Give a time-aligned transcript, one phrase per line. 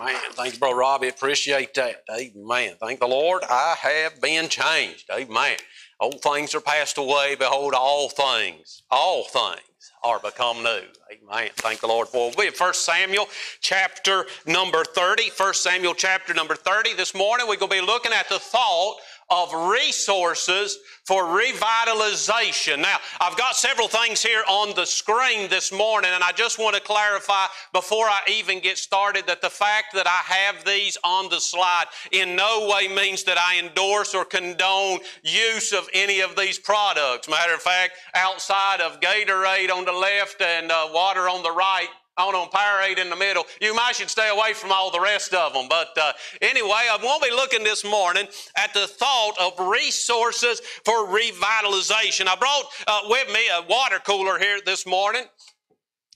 [0.00, 0.16] Amen.
[0.32, 1.08] Thank you, Brother Robbie.
[1.08, 2.04] Appreciate that.
[2.10, 2.74] Amen.
[2.80, 3.42] Thank the Lord.
[3.48, 5.10] I have been changed.
[5.12, 5.56] Amen.
[6.00, 7.34] Old things are passed away.
[7.36, 9.62] Behold, all things, all things
[10.04, 10.82] are become new.
[11.12, 11.50] Amen.
[11.56, 12.36] Thank the Lord for it.
[12.38, 13.26] We have 1 Samuel
[13.60, 15.30] chapter number 30.
[15.36, 16.94] 1 Samuel chapter number 30.
[16.94, 18.98] This morning we're going to be looking at the thought
[19.30, 22.80] of resources for revitalization.
[22.80, 26.76] Now, I've got several things here on the screen this morning, and I just want
[26.76, 31.28] to clarify before I even get started that the fact that I have these on
[31.28, 36.36] the slide in no way means that I endorse or condone use of any of
[36.36, 37.28] these products.
[37.28, 41.88] Matter of fact, outside of Gatorade on the left and uh, water on the right,
[42.18, 43.44] on on Powerade in the middle.
[43.60, 45.66] You might should stay away from all the rest of them.
[45.68, 48.26] But uh, anyway, I won't be looking this morning
[48.56, 52.26] at the thought of resources for revitalization.
[52.26, 55.22] I brought uh, with me a water cooler here this morning.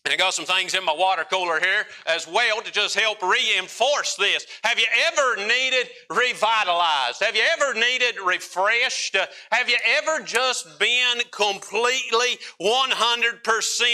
[0.04, 3.22] And I got some things in my water cooler here as well to just help
[3.22, 4.44] reinforce this.
[4.64, 7.22] Have you ever needed revitalized?
[7.22, 9.14] Have you ever needed refreshed?
[9.14, 13.84] Uh, have you ever just been completely 100%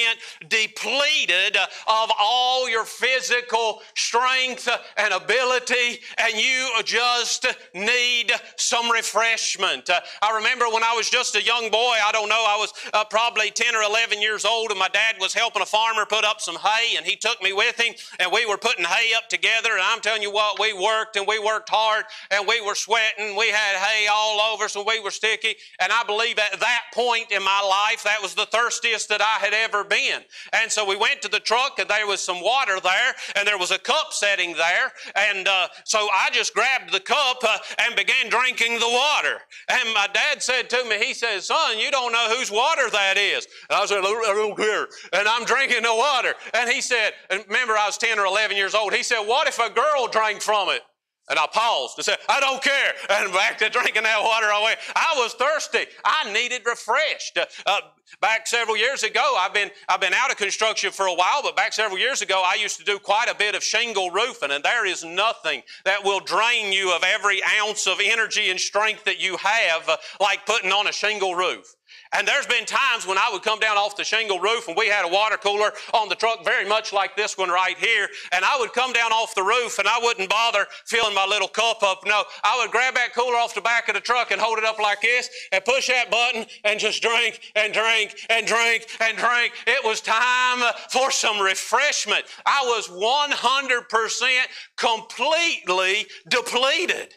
[0.49, 8.91] depleted uh, of all your physical strength uh, and ability and you just need some
[8.91, 9.91] refreshment?
[10.23, 13.05] I remember when I was just a young boy, I don't know, I was uh,
[13.05, 16.25] probably 10 or 11 years old and my dad was helping a farmer farmer put
[16.25, 19.29] up some hay and he took me with him and we were putting hay up
[19.29, 22.75] together and I'm telling you what, we worked and we worked hard and we were
[22.75, 23.37] sweating.
[23.37, 25.55] We had hay all over so we were sticky.
[25.81, 29.45] And I believe at that point in my life, that was the thirstiest that I
[29.45, 30.23] had ever been.
[30.53, 33.59] And so we went to the truck and there was some water there and there
[33.59, 34.93] was a cup setting there.
[35.15, 39.39] And uh, so I just grabbed the cup uh, and began drinking the water.
[39.69, 43.17] And my dad said to me, he said, son, you don't know whose water that
[43.17, 43.47] is.
[43.71, 44.89] And I said, I don't care.
[45.13, 46.35] And I'm drinking water.
[46.55, 48.95] And he said, and remember I was 10 or 11 years old.
[48.95, 50.83] He said, what if a girl drank from it?
[51.31, 52.95] And I paused and said, I don't care.
[53.11, 54.79] And back to drinking that water I went.
[54.97, 55.85] I was thirsty.
[56.05, 57.37] I needed refreshed.
[57.37, 57.81] Uh, uh,
[58.21, 61.55] back several years ago, I've been, I've been out of construction for a while, but
[61.55, 64.53] back several years ago, I used to do quite a bit of shingle roofing.
[64.53, 69.05] And there is nothing that will drain you of every ounce of energy and strength
[69.05, 71.75] that you have uh, like putting on a shingle roof.
[72.13, 74.87] And there's been times when I would come down off the shingle roof and we
[74.87, 78.09] had a water cooler on the truck very much like this one right here.
[78.33, 81.49] And I would come down off the roof and I wouldn't bother filling my little
[81.49, 82.01] cup up.
[82.07, 84.65] No, I would grab that cooler off the back of the truck and hold it
[84.65, 89.17] up like this and push that button and just drink and drink and drink and
[89.19, 89.53] drink.
[89.67, 92.25] It was time for some refreshment.
[92.47, 94.29] I was 100%
[94.77, 97.15] completely depleted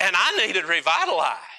[0.00, 1.51] and I needed revitalized.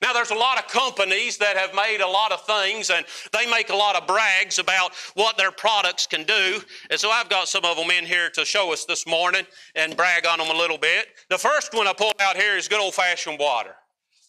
[0.00, 3.50] Now, there's a lot of companies that have made a lot of things and they
[3.50, 6.60] make a lot of brags about what their products can do.
[6.90, 9.44] And so I've got some of them in here to show us this morning
[9.74, 11.08] and brag on them a little bit.
[11.30, 13.74] The first one I pulled out here is good old fashioned water.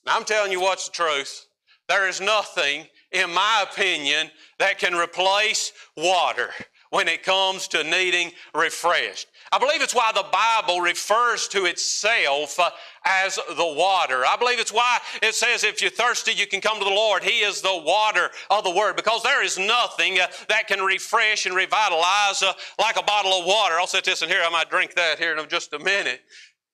[0.08, 1.46] Now, I'm telling you what's the truth.
[1.88, 6.50] There is nothing, in my opinion, that can replace water
[6.90, 9.28] when it comes to needing refreshed.
[9.52, 12.70] I believe it's why the Bible refers to itself uh,
[13.06, 14.26] as the water.
[14.26, 17.24] I believe it's why it says if you're thirsty, you can come to the Lord.
[17.24, 21.46] He is the water of the Word because there is nothing uh, that can refresh
[21.46, 23.76] and revitalize uh, like a bottle of water.
[23.80, 24.42] I'll set this in here.
[24.44, 26.22] I might drink that here in just a minute.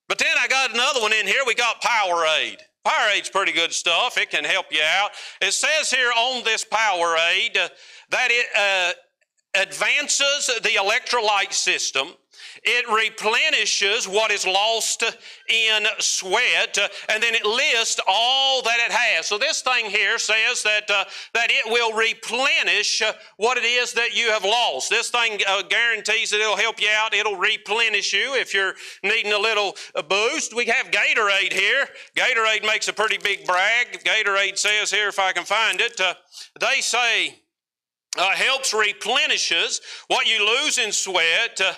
[0.08, 1.42] But then I got another one in here.
[1.48, 2.58] We got Powerade.
[2.86, 4.18] Powerade's pretty good stuff.
[4.18, 5.12] It can help you out.
[5.42, 7.58] It says here on this Powerade
[8.12, 8.94] that it uh,
[9.62, 12.10] advances the electrolyte system
[12.66, 16.78] it replenishes what is lost in sweat,
[17.10, 19.28] and then it lists all that it has.
[19.28, 23.04] So this thing here says that uh, that it will replenish
[23.38, 24.90] what it is that you have lost.
[24.90, 27.14] This thing uh, guarantees that it'll help you out.
[27.14, 28.74] It'll replenish you if you're
[29.04, 30.56] needing a little uh, boost.
[30.56, 31.88] We have Gatorade here.
[32.16, 34.04] Gatorade makes a pretty big brag.
[34.04, 36.16] Gatorade says here, if I can find it, uh,
[36.60, 37.42] they say.
[38.18, 41.74] Uh, helps replenishes what you lose in sweat uh,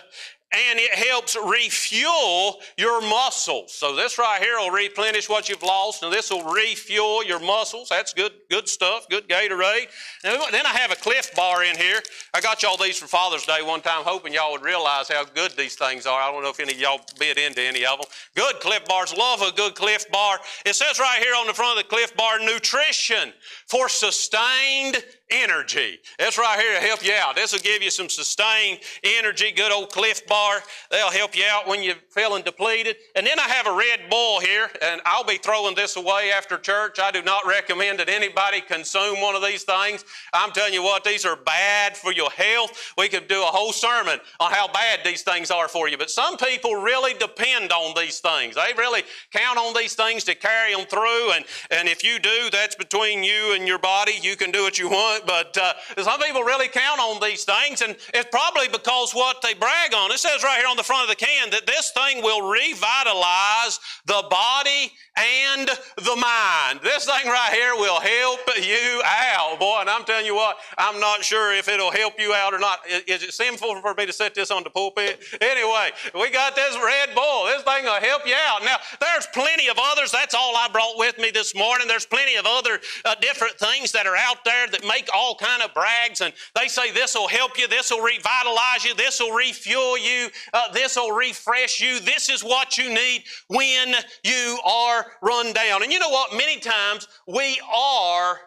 [0.53, 3.73] and it helps refuel your muscles.
[3.73, 7.89] So this right here will replenish what you've lost, and this will refuel your muscles.
[7.89, 9.87] That's good, good stuff, good Gatorade.
[10.23, 12.01] Then I have a Clif Bar in here.
[12.33, 15.51] I got y'all these for Father's Day one time, hoping y'all would realize how good
[15.57, 16.19] these things are.
[16.19, 18.07] I don't know if any of y'all bit into any of them.
[18.35, 20.39] Good Clif Bars, love a good Clif Bar.
[20.65, 23.33] It says right here on the front of the Clif Bar, nutrition
[23.65, 25.99] for sustained energy.
[26.17, 27.35] That's right here to help you out.
[27.35, 29.51] This will give you some sustained energy.
[29.51, 30.59] Good old Clif Bar.
[30.89, 32.95] They'll help you out when you're feeling depleted.
[33.15, 36.57] And then I have a Red Bull here, and I'll be throwing this away after
[36.57, 36.99] church.
[36.99, 40.05] I do not recommend that anybody consume one of these things.
[40.33, 42.93] I'm telling you what, these are bad for your health.
[42.97, 45.97] We could do a whole sermon on how bad these things are for you.
[45.97, 48.55] But some people really depend on these things.
[48.55, 49.03] They really
[49.33, 51.33] count on these things to carry them through.
[51.33, 54.13] And, and if you do, that's between you and your body.
[54.21, 57.81] You can do what you want but uh, some people really count on these things,
[57.81, 60.11] and it's probably because what they brag on.
[60.11, 63.79] It says right here on the front of the can that this thing will revitalize
[64.05, 66.79] the body and the mind.
[66.83, 69.77] This thing right here will help you out, boy.
[69.81, 72.79] And I'm telling you what, I'm not sure if it'll help you out or not.
[73.07, 75.23] Is it sinful for me to set this on the pulpit?
[75.41, 77.45] Anyway, we got this Red Bull.
[77.45, 78.63] This thing will help you out.
[78.63, 80.11] Now, there's plenty of others.
[80.11, 81.87] That's all I brought with me this morning.
[81.87, 85.61] There's plenty of other uh, different things that are out there that make all kind
[85.61, 89.33] of brags, and they say this will help you, this will revitalize you, this will
[89.33, 91.99] refuel you, uh, this will refresh you.
[91.99, 95.83] This is what you need when you are run down.
[95.83, 96.35] And you know what?
[96.35, 98.39] Many times we are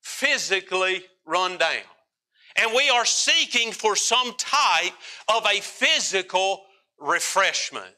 [0.00, 1.82] physically run down.
[2.56, 4.92] And we are seeking for some type
[5.28, 6.62] of a physical
[6.98, 7.94] refreshment.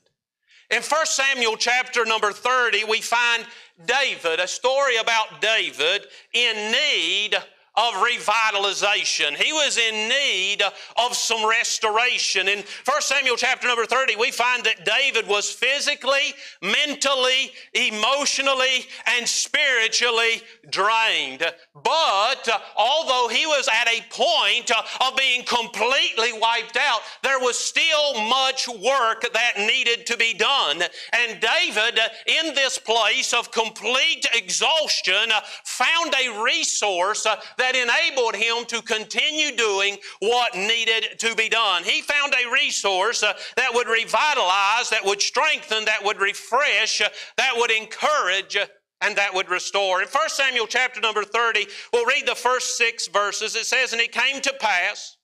[0.70, 3.46] In 1 Samuel chapter number 30, we find
[3.86, 7.36] David, a story about David in need
[7.78, 9.36] of revitalization.
[9.36, 10.62] He was in need
[10.96, 12.48] of some restoration.
[12.48, 19.28] In 1 Samuel chapter number 30, we find that David was physically, mentally, emotionally, and
[19.28, 21.46] spiritually drained.
[21.72, 27.38] But uh, although he was at a point uh, of being completely wiped out, there
[27.38, 30.82] was still much work that needed to be done.
[31.12, 35.30] And David, uh, in this place of complete exhaustion,
[35.64, 37.24] found a resource
[37.56, 41.84] that that enabled him to continue doing what needed to be done.
[41.84, 47.08] He found a resource uh, that would revitalize, that would strengthen, that would refresh, uh,
[47.36, 48.66] that would encourage, uh,
[49.02, 50.00] and that would restore.
[50.00, 53.54] In 1 Samuel chapter number 30, we'll read the first six verses.
[53.54, 55.16] It says, And it came to pass,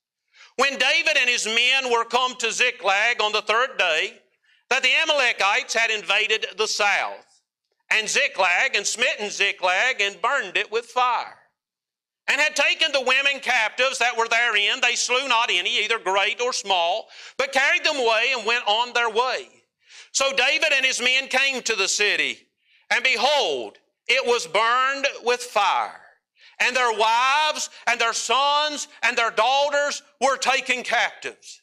[0.57, 4.19] when David and his men were come to Ziklag on the third day,
[4.69, 7.43] that the Amalekites had invaded the south,
[7.91, 11.39] and Ziklag, and smitten Ziklag, and burned it with fire
[12.29, 14.81] and had taken the women captives that were therein.
[14.81, 18.93] They slew not any, either great or small, but carried them away and went on
[18.93, 19.49] their way.
[20.13, 22.39] So David and his men came to the city,
[22.91, 26.01] and behold, it was burned with fire.
[26.61, 31.63] And their wives and their sons and their daughters were taken captives.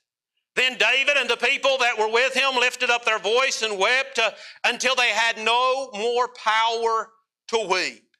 [0.55, 4.19] Then David and the people that were with him lifted up their voice and wept
[4.19, 4.31] uh,
[4.65, 7.09] until they had no more power
[7.47, 8.10] to weep.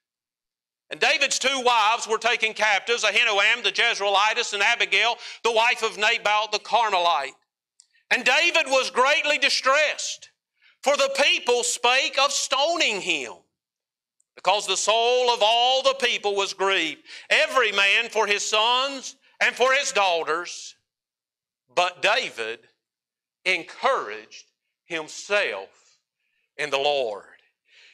[0.92, 5.98] And David's two wives were taken captives Ahinoam the Jezreelitess and Abigail, the wife of
[5.98, 7.34] Nabal the Carmelite.
[8.12, 10.32] And David was greatly distressed,
[10.84, 13.34] for the people spake of stoning him,
[14.36, 19.56] because the soul of all the people was grieved, every man for his sons and
[19.56, 20.76] for his daughters.
[21.74, 22.60] But David
[23.46, 24.52] encouraged
[24.84, 25.70] himself
[26.58, 27.24] in the Lord.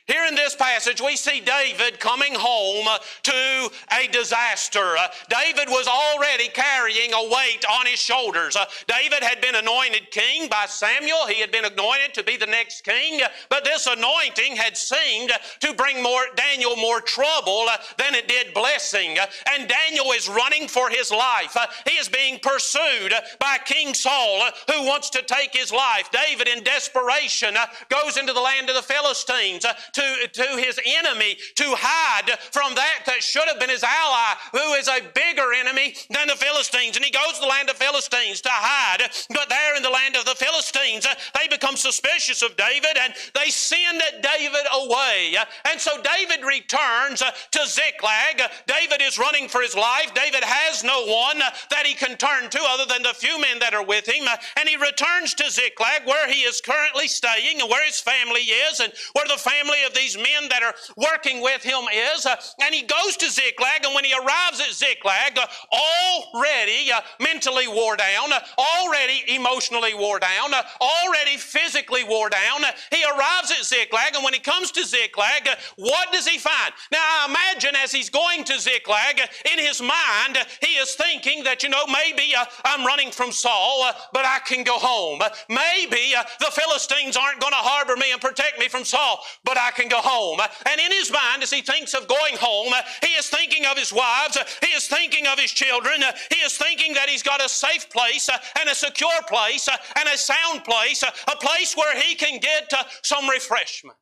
[0.07, 2.88] Here in this passage, we see David coming home
[3.24, 4.95] to a disaster.
[4.98, 8.56] Uh, David was already carrying a weight on his shoulders.
[8.56, 11.27] Uh, David had been anointed king by Samuel.
[11.27, 13.19] He had been anointed to be the next king,
[13.50, 18.54] but this anointing had seemed to bring more David more trouble uh, than it did
[18.54, 19.18] blessing.
[19.54, 19.77] And David
[20.15, 21.56] is running for his life.
[21.88, 26.09] He is being pursued by King Saul, who wants to take his life.
[26.12, 27.56] David, in desperation,
[27.89, 29.66] goes into the land of the Philistines
[29.97, 34.73] to, to his enemy to hide from that that should have been his ally, who
[34.77, 36.95] is a bigger enemy than the Philistines.
[36.95, 39.01] And he goes to the land of Philistines to hide.
[39.33, 43.13] But there in the land of the Philistines, uh, they become suspicious of David and
[43.33, 45.35] they send David away.
[45.66, 48.42] And so David returns uh, to Ziklag.
[48.68, 50.13] David is running for his life.
[50.13, 53.57] David has no one uh, that he can turn to other than the few men
[53.59, 54.30] that are with him.
[54.57, 58.80] And he returns to Ziklag where he is currently staying and where his family is
[58.80, 62.25] and where the family of these men that are working with him is.
[62.25, 67.01] Uh, and he goes to Ziklag, and when he arrives at Ziklag, uh, already uh,
[67.19, 72.63] mentally wore down, uh, already emotionally wore down, uh, already physically wore down.
[72.63, 76.73] Uh, he arrives at Ziklag, and when he comes to Ziklag, what does he find?
[76.91, 79.19] Now, I imagine as he's going to Ziklag,
[79.51, 82.33] in his mind, he is thinking that, you know, maybe
[82.65, 85.21] I'm running from Saul, but I can go home.
[85.49, 89.71] Maybe the Philistines aren't going to harbor me and protect me from Saul, but I
[89.77, 90.39] can go home.
[90.69, 93.93] And in his mind, as he thinks of going home, he is thinking of his
[93.93, 97.89] wives, he is thinking of his children, he is thinking that he's got a safe
[97.89, 98.27] place
[98.59, 102.83] and a secure place and a sound place, a place where he can get uh,
[103.03, 103.97] some refreshment.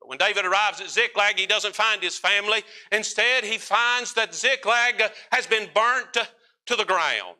[0.00, 2.62] But when David arrives at Ziklag, he doesn't find his family.
[2.92, 5.02] Instead, he finds that Ziklag
[5.32, 6.16] has been burnt
[6.66, 7.36] to the ground.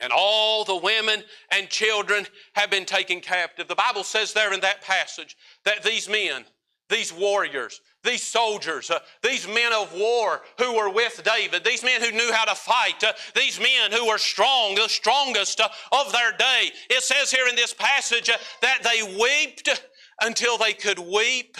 [0.00, 3.66] And all the women and children have been taken captive.
[3.66, 6.44] The Bible says there in that passage that these men,
[6.88, 12.00] these warriors, these soldiers, uh, these men of war who were with David, these men
[12.00, 16.12] who knew how to fight, uh, these men who were strong, the strongest uh, of
[16.12, 16.70] their day.
[16.88, 19.82] It says here in this passage uh, that they wept
[20.20, 21.56] until they could weep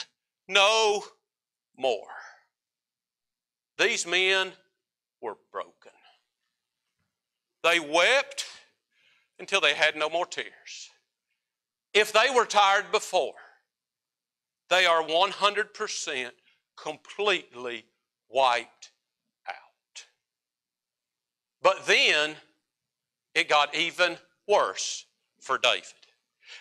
[0.48, 1.02] no
[1.76, 2.06] more.
[3.78, 4.52] These men
[5.20, 5.72] were broken.
[7.66, 8.44] They wept
[9.40, 10.90] until they had no more tears.
[11.92, 13.34] If they were tired before,
[14.70, 16.30] they are 100%
[16.76, 17.84] completely
[18.28, 18.92] wiped
[19.48, 20.04] out.
[21.60, 22.36] But then
[23.34, 25.04] it got even worse
[25.40, 26.05] for David.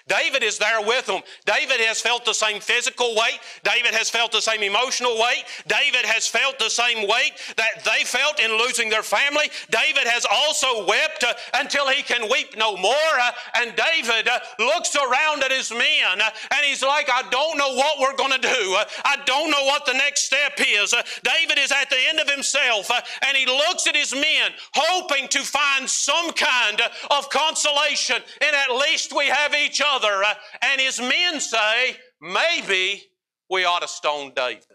[0.08, 1.22] David is there with them.
[1.46, 3.40] David has felt the same physical weight.
[3.64, 5.46] David has felt the same emotional weight.
[5.68, 9.50] David has felt the same weight that they felt in losing their family.
[9.72, 13.14] David has also wept uh, until he can weep no more.
[13.20, 17.58] Uh, and David uh, looks around at his men uh, and he's like, I don't
[17.58, 18.76] know what we're going to do.
[18.78, 20.94] Uh, I don't know what the next step is.
[20.94, 22.92] Uh, David is at the end of himself
[23.26, 28.18] and he looks at his men hoping to find some kind of consolation.
[28.42, 30.24] And at least we have each other other.
[30.24, 33.04] Uh, and his men say, maybe
[33.50, 34.75] we ought to stone David.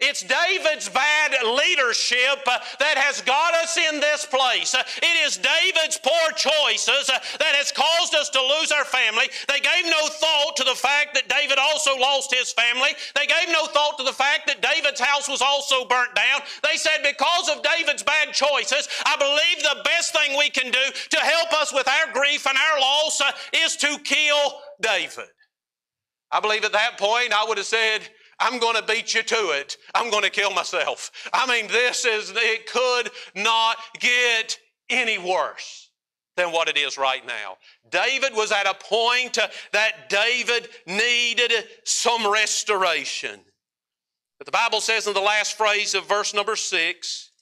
[0.00, 4.72] It's David's bad leadership uh, that has got us in this place.
[4.72, 9.26] Uh, it is David's poor choices uh, that has caused us to lose our family.
[9.48, 12.94] They gave no thought to the fact that David also lost his family.
[13.18, 16.46] They gave no thought to the fact that David's house was also burnt down.
[16.62, 20.86] They said, because of David's bad choices, I believe the best thing we can do
[21.10, 23.20] to help us with our grief and our loss
[23.52, 25.26] is to kill David.
[26.30, 28.02] I believe at that point I would have said,
[28.40, 29.76] I'm going to beat you to it.
[29.94, 31.10] I'm going to kill myself.
[31.32, 35.90] I mean, this is, it could not get any worse
[36.36, 37.56] than what it is right now.
[37.90, 41.52] David was at a point uh, that David needed
[41.84, 43.40] some restoration.
[44.38, 47.32] But the Bible says in the last phrase of verse number six,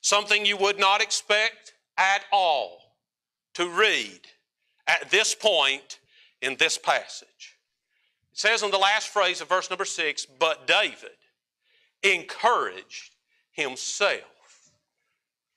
[0.00, 2.78] something you would not expect at all
[3.54, 4.20] to read
[4.86, 5.98] at this point
[6.40, 7.55] in this passage.
[8.36, 11.16] It says in the last phrase of verse number six, but David
[12.02, 13.14] encouraged
[13.52, 14.20] himself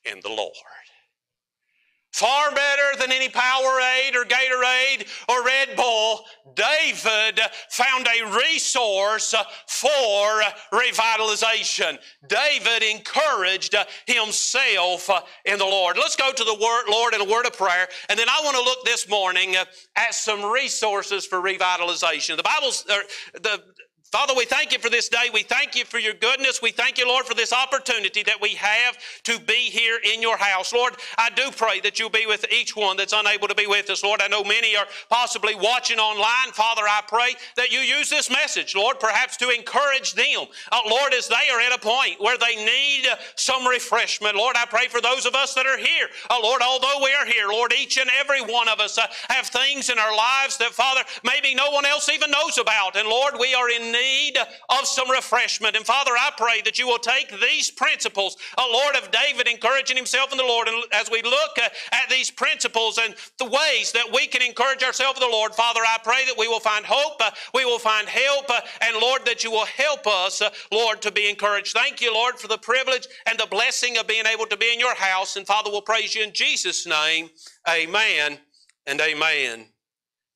[0.05, 0.55] in the Lord.
[2.11, 6.25] Far better than any Powerade or Gatorade or Red Bull,
[6.55, 7.39] David
[7.69, 9.35] found a resource
[9.67, 10.41] for
[10.73, 11.99] revitalization.
[12.27, 13.75] David encouraged
[14.07, 15.09] himself
[15.45, 15.97] in the Lord.
[15.97, 18.57] Let's go to the word, Lord in a word of prayer, and then I want
[18.57, 22.37] to look this morning at some resources for revitalization.
[22.37, 23.03] The Bible's er,
[23.35, 23.63] the
[24.11, 25.29] Father, we thank you for this day.
[25.31, 26.63] We thank you for your goodness.
[26.63, 30.35] We thank you, Lord, for this opportunity that we have to be here in your
[30.35, 30.73] house.
[30.73, 33.87] Lord, I do pray that you'll be with each one that's unable to be with
[33.91, 34.03] us.
[34.03, 36.51] Lord, I know many are possibly watching online.
[36.53, 40.47] Father, I pray that you use this message, Lord, perhaps to encourage them.
[40.71, 44.35] Uh, Lord, as they are at a point where they need some refreshment.
[44.35, 46.07] Lord, I pray for those of us that are here.
[46.31, 49.45] Uh, Lord, although we are here, Lord, each and every one of us uh, have
[49.45, 52.95] things in our lives that, Father, maybe no one else even knows about.
[52.95, 55.75] And Lord, we are in need of some refreshment.
[55.75, 59.97] And Father, I pray that you will take these principles, a Lord of David encouraging
[59.97, 63.91] himself in the Lord, and as we look uh, at these principles and the ways
[63.91, 66.85] that we can encourage ourselves in the Lord, Father, I pray that we will find
[66.85, 70.41] hope, uh, we will find help, uh, and Lord, that you will help us,
[70.71, 71.73] Lord, to be encouraged.
[71.73, 74.79] Thank you, Lord, for the privilege and the blessing of being able to be in
[74.79, 75.35] your house.
[75.35, 77.29] And Father, we'll praise you in Jesus' name.
[77.67, 78.39] Amen
[78.85, 79.67] and amen.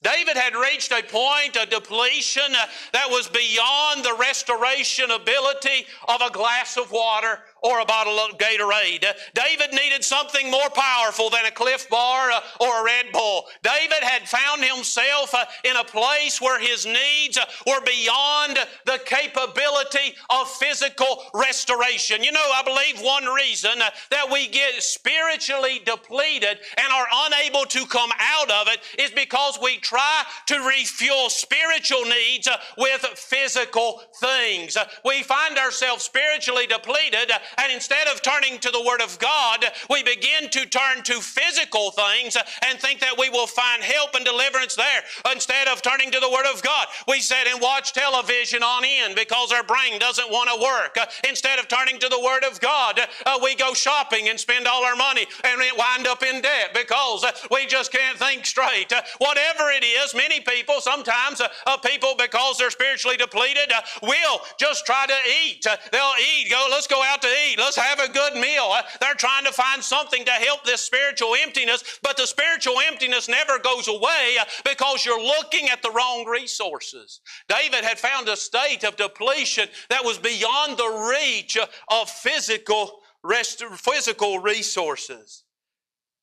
[0.04, 6.22] David had reached a point of depletion uh, that was beyond the restoration ability of
[6.22, 9.06] a glass of water or a bottle of Gatorade.
[9.34, 13.46] David needed something more powerful than a Clif Bar uh, or a Red Bull.
[13.64, 19.00] David had found himself uh, in a place where his needs uh, were beyond the
[19.06, 22.24] capability of physical restoration.
[22.24, 27.86] You know, I believe one reason that we get spiritually depleted and are unable to
[27.86, 34.78] come out of it is because we try to refuel spiritual needs with physical things.
[35.06, 40.04] We find ourselves spiritually depleted, and instead of turning to the Word of God, we
[40.04, 44.76] begin to turn to physical things and think that we will find help and deliverance
[44.76, 45.02] there.
[45.32, 49.16] Instead of turning to the Word of God, we sit and watch television on end
[49.16, 50.98] because our brain doesn't want to work.
[51.28, 54.84] Instead of turning to the Word of God, uh, we go shopping and spend all
[54.84, 58.92] our money and wind up in debt because uh, we just can't think straight.
[58.92, 61.42] Uh, whatever it is, many people, sometimes
[61.84, 65.66] people, because they're spiritually depleted, will just try to eat.
[65.92, 68.70] they'll eat, go, let's go out to eat, let's have a good meal.
[68.72, 73.28] Uh, they're trying to find something to help this spiritual emptiness, but the spiritual emptiness
[73.28, 77.22] never goes away uh, because you're looking at the wrong resources.
[77.48, 83.00] David had found a state of depletion that was beyond the reach uh, of physical,
[83.24, 85.44] rest, physical resources.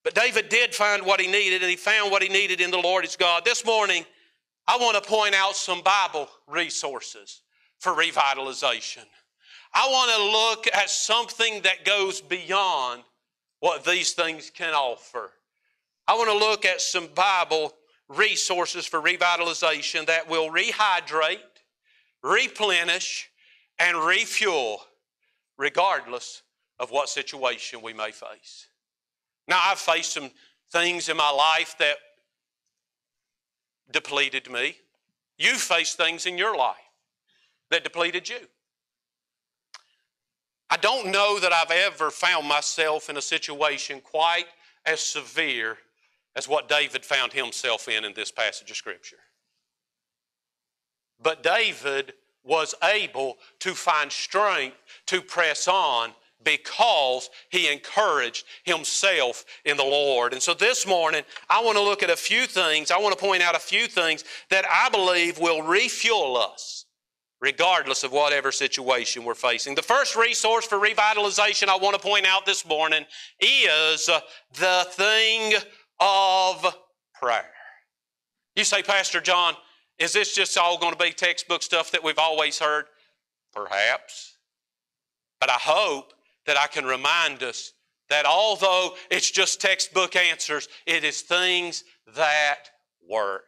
[0.03, 2.79] But David did find what he needed, and he found what he needed in the
[2.79, 3.45] Lord his God.
[3.45, 4.05] This morning,
[4.67, 7.43] I want to point out some Bible resources
[7.81, 9.05] for revitalization.
[9.73, 13.03] I want to look at something that goes beyond
[13.61, 15.31] what these things can offer.
[16.09, 17.73] I want to look at some Bible
[18.09, 21.39] resources for revitalization that will rehydrate,
[22.23, 23.31] replenish,
[23.79, 24.83] and refuel
[25.57, 26.43] regardless
[26.79, 28.67] of what situation we may face.
[29.47, 30.31] Now, I've faced some
[30.73, 31.97] things in my life that
[33.93, 34.77] depleted me.
[35.39, 36.77] You've faced things in your life
[37.71, 38.39] that depleted you.
[40.71, 44.47] I don't know that I've ever found myself in a situation quite
[44.87, 45.79] as severe
[46.37, 49.17] as what David found himself in in this passage of Scripture.
[51.21, 56.13] But David was able to find strength to press on
[56.43, 60.33] because he encouraged himself in the Lord.
[60.33, 62.91] And so this morning, I want to look at a few things.
[62.91, 66.87] I want to point out a few things that I believe will refuel us
[67.41, 69.75] regardless of whatever situation we're facing.
[69.75, 73.05] The first resource for revitalization I want to point out this morning
[73.41, 74.21] is uh,
[74.59, 75.55] the thing
[75.99, 76.67] of
[77.15, 77.51] prayer.
[78.57, 79.55] You say, Pastor John,
[79.99, 82.87] is this just all going to be textbook stuff that we've always heard?
[83.55, 84.37] Perhaps.
[85.41, 86.13] But I hope
[86.47, 87.73] that I can remind us
[88.11, 91.85] that although it's just textbook answers, it is things
[92.17, 92.65] that
[93.09, 93.45] work.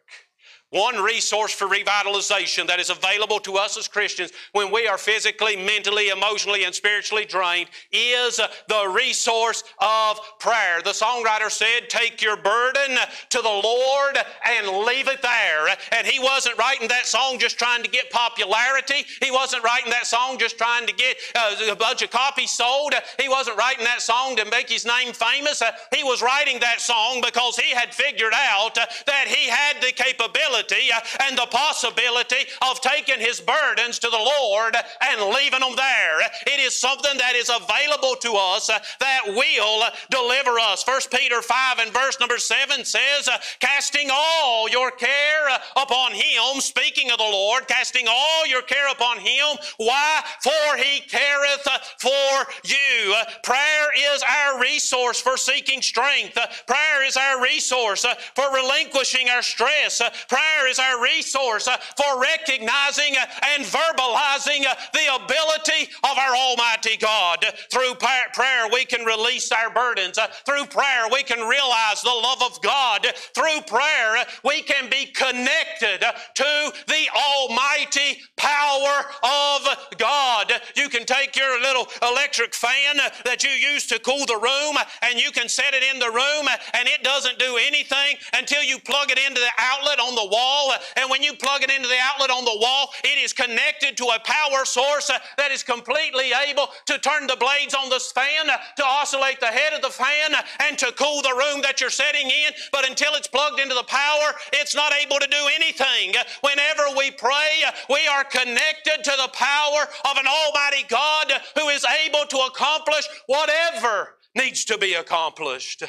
[0.73, 5.55] One resource for revitalization that is available to us as Christians when we are physically,
[5.55, 10.81] mentally, emotionally, and spiritually drained is the resource of prayer.
[10.83, 12.97] The songwriter said, Take your burden
[13.29, 14.17] to the Lord
[14.49, 15.69] and leave it there.
[15.93, 19.05] And he wasn't writing that song just trying to get popularity.
[19.23, 22.95] He wasn't writing that song just trying to get uh, a bunch of copies sold.
[23.21, 25.63] He wasn't writing that song to make his name famous.
[25.95, 30.62] He was writing that song because he had figured out that he had the capability
[30.63, 30.91] ability
[31.27, 36.21] and the possibility of taking his burdens to the Lord and leaving them there.
[36.47, 40.85] It is something that is available to us that will deliver us.
[40.87, 43.29] 1 Peter 5 and verse number 7 says,
[43.61, 49.19] Casting all your care upon him, speaking of the Lord, casting all your care upon
[49.19, 49.57] him.
[49.77, 50.23] Why?
[50.43, 53.15] For he careth for you.
[53.43, 56.39] Prayer is our resource for seeking strength.
[56.67, 60.01] Prayer is our resource for relinquishing our stress.
[60.29, 66.19] Prayer prayer is our resource uh, for recognizing uh, and verbalizing uh, the ability of
[66.19, 67.45] our Almighty God.
[67.71, 70.19] Through prayer, we can release our burdens.
[70.45, 73.07] Through prayer, we can realize the love of God.
[73.35, 76.01] Through prayer, we can be connected
[76.35, 80.53] to the Almighty power of God.
[80.77, 85.21] You can take your little electric fan that you use to cool the room and
[85.21, 89.11] you can set it in the room and it doesn't do anything until you plug
[89.11, 91.99] it into the outlet on the wall wall, and when you plug it into the
[92.01, 96.69] outlet on the wall, it is connected to a power source that is completely able
[96.87, 100.79] to turn the blades on the fan, to oscillate the head of the fan, and
[100.79, 102.53] to cool the room that you're sitting in.
[102.73, 106.15] But until it's plugged into the power, it's not able to do anything.
[106.43, 111.87] Whenever we pray, we are connected to the power of an Almighty God who is
[112.05, 115.85] able to accomplish whatever needs to be accomplished.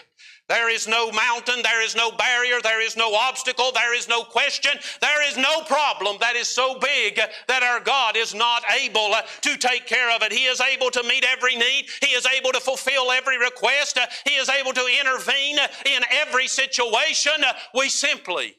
[0.49, 4.23] There is no mountain, there is no barrier, there is no obstacle, there is no
[4.23, 9.15] question, there is no problem that is so big that our God is not able
[9.41, 10.33] to take care of it.
[10.33, 14.35] He is able to meet every need, He is able to fulfill every request, He
[14.35, 17.33] is able to intervene in every situation.
[17.73, 18.55] We simply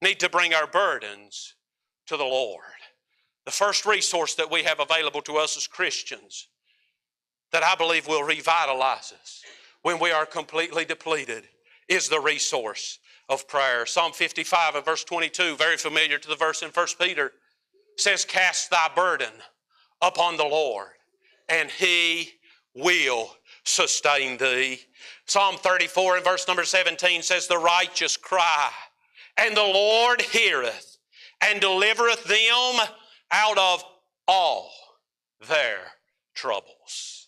[0.00, 1.54] need to bring our burdens
[2.06, 2.64] to the Lord.
[3.44, 6.48] The first resource that we have available to us as Christians
[7.52, 9.42] that I believe will revitalize us
[9.82, 11.44] when we are completely depleted
[11.88, 13.86] is the resource of prayer.
[13.86, 17.32] Psalm 55 and verse 22, very familiar to the verse in 1 Peter,
[17.96, 19.32] says, Cast thy burden
[20.02, 20.88] upon the Lord,
[21.48, 22.30] and he
[22.74, 24.80] will sustain thee.
[25.26, 28.70] Psalm 34 and verse number 17 says, The righteous cry,
[29.36, 30.98] and the Lord heareth,
[31.40, 32.88] and delivereth them
[33.32, 33.84] out of
[34.26, 34.70] all
[35.48, 35.78] their
[36.34, 37.19] troubles.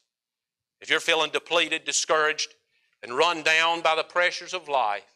[0.82, 2.54] If you're feeling depleted, discouraged,
[3.02, 5.14] and run down by the pressures of life,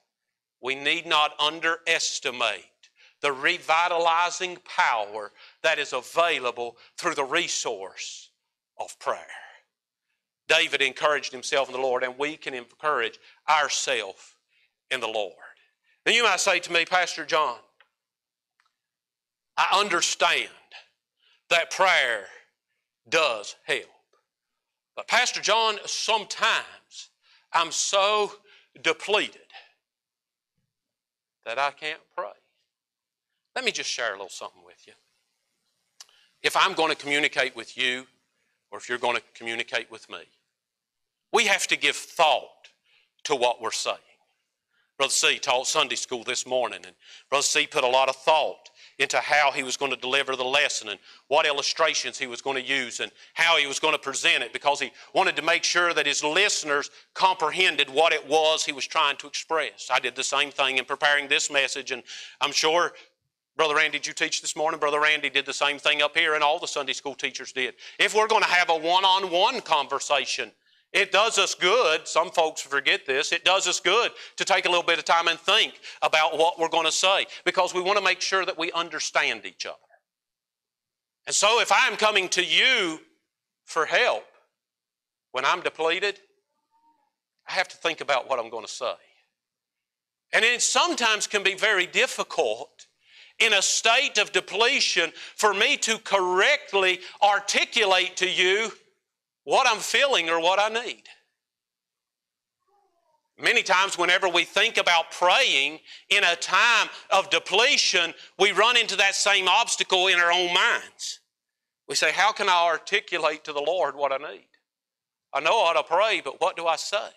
[0.63, 2.65] we need not underestimate
[3.21, 8.31] the revitalizing power that is available through the resource
[8.79, 9.27] of prayer.
[10.49, 14.37] David encouraged himself in the Lord, and we can encourage ourselves
[14.93, 15.35] in the Lord.
[16.05, 17.59] Now, you might say to me, Pastor John,
[19.57, 20.49] I understand
[21.51, 22.27] that prayer
[23.09, 23.96] does help.
[24.97, 27.11] But, Pastor John, sometimes
[27.53, 28.33] I'm so
[28.83, 29.43] depleted
[31.45, 32.33] that I can't pray.
[33.55, 34.95] Let me just share a little something with you.
[36.43, 38.07] If I'm going to communicate with you,
[38.71, 40.19] or if you're going to communicate with me,
[41.33, 42.69] we have to give thought
[43.25, 43.99] to what we're saying.
[44.97, 46.95] Brother C taught Sunday school this morning, and
[47.29, 50.45] Brother C put a lot of thought into how he was going to deliver the
[50.45, 53.99] lesson and what illustrations he was going to use and how he was going to
[53.99, 58.65] present it because he wanted to make sure that his listeners comprehended what it was
[58.65, 59.89] he was trying to express.
[59.93, 62.03] I did the same thing in preparing this message, and
[62.41, 62.93] I'm sure
[63.57, 64.79] Brother Randy, did you teach this morning?
[64.79, 67.75] Brother Randy did the same thing up here, and all the Sunday school teachers did.
[67.99, 70.51] If we're going to have a one on one conversation,
[70.97, 74.69] it does us good, some folks forget this, it does us good to take a
[74.69, 77.99] little bit of time and think about what we're going to say because we want
[77.99, 79.77] to make sure that we understand each other.
[81.27, 82.99] And so if I'm coming to you
[83.67, 84.25] for help
[85.33, 86.19] when I'm depleted,
[87.47, 88.95] I have to think about what I'm going to say.
[90.33, 92.87] And it sometimes can be very difficult
[93.39, 98.73] in a state of depletion for me to correctly articulate to you
[99.47, 101.05] what I'm feeling or what I need.
[103.41, 105.79] Many times, whenever we think about praying
[106.11, 111.21] in a time of depletion, we run into that same obstacle in our own minds.
[111.89, 114.49] We say, How can I articulate to the Lord what I need?
[115.33, 117.09] I know how to pray, but what do I say?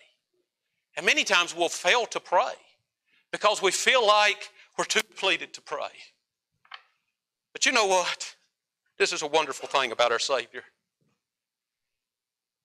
[0.96, 2.52] And many times we'll fail to pray
[3.32, 5.90] because we feel like we're too depleted to pray.
[7.52, 8.36] But you know what?
[8.98, 10.62] This is a wonderful thing about our Savior.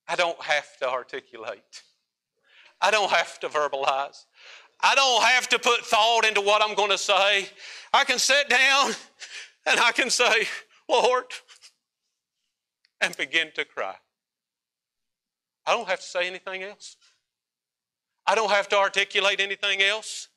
[0.08, 1.82] I don't have to articulate.
[2.80, 4.24] I don't have to verbalize.
[4.80, 7.48] I don't have to put thought into what I'm going to say.
[7.92, 8.92] I can sit down
[9.64, 10.46] and I can say,
[10.88, 11.24] Lord,
[13.00, 13.96] and begin to cry.
[15.66, 16.96] I don't have to say anything else.
[18.26, 20.28] I don't have to articulate anything else.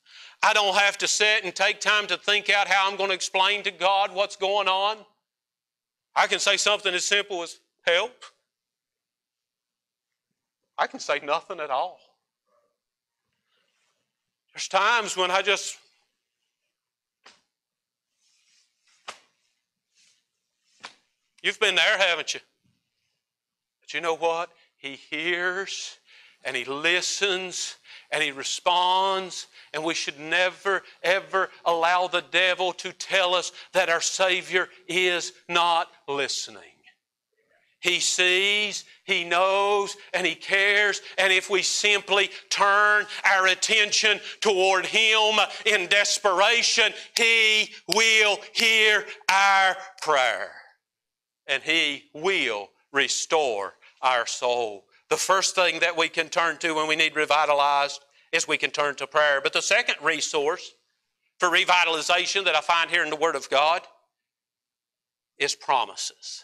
[0.41, 3.15] I don't have to sit and take time to think out how I'm going to
[3.15, 4.97] explain to God what's going on.
[6.15, 8.23] I can say something as simple as help.
[10.79, 11.99] I can say nothing at all.
[14.53, 15.77] There's times when I just
[21.41, 22.41] You've been there, haven't you?
[23.79, 24.49] But you know what?
[24.77, 25.97] He hears
[26.43, 27.75] and he listens
[28.11, 33.87] and he responds, and we should never, ever allow the devil to tell us that
[33.87, 36.63] our Savior is not listening.
[37.79, 41.01] He sees, He knows, and He cares.
[41.17, 49.77] And if we simply turn our attention toward Him in desperation, He will hear our
[50.01, 50.51] prayer.
[51.47, 54.85] And He will restore our soul.
[55.09, 58.71] The first thing that we can turn to when we need revitalized is we can
[58.71, 59.39] turn to prayer.
[59.41, 60.73] But the second resource
[61.39, 63.81] for revitalization that I find here in the Word of God
[65.37, 66.43] is promises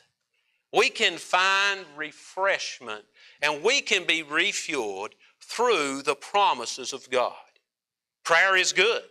[0.76, 3.06] we can find refreshment
[3.42, 5.12] and we can be refueled
[5.42, 7.34] through the promises of God.
[8.24, 9.04] Prayer is good,